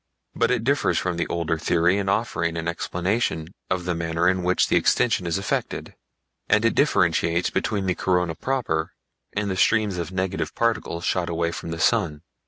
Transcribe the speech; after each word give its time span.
But 0.33 0.49
it 0.49 0.63
differs 0.63 0.97
from 0.97 1.17
the 1.17 1.27
older 1.27 1.59
theory 1.59 1.99
in 1.99 2.09
offering 2.09 2.57
an 2.57 2.67
explanation 2.67 3.49
of 3.69 3.85
the 3.85 3.93
manner 3.93 4.27
in 4.27 4.41
which 4.41 4.67
the 4.67 4.75
extension 4.75 5.27
is 5.27 5.37
effected, 5.37 5.93
and 6.49 6.65
it 6.65 6.73
differentiates 6.73 7.51
between 7.51 7.85
the 7.85 7.93
corona 7.93 8.33
proper 8.33 8.93
and 9.33 9.51
the 9.51 9.55
streams 9.55 9.99
of 9.99 10.11
negative 10.11 10.55
particles 10.55 11.03
shot 11.05 11.29
away 11.29 11.51
from 11.51 11.69
the 11.69 11.79
sun. 11.79 12.23